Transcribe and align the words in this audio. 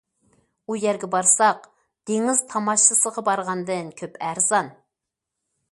ئۇ 0.69 0.77
يەرگە 0.83 1.09
بارساق، 1.15 1.67
دېڭىز 2.11 2.41
تاماشىسىغا 2.55 3.25
بارغاندىن 3.29 3.95
كۆپ 4.03 4.21
ئەرزان. 4.31 4.75